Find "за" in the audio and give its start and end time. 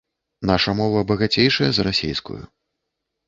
1.79-1.85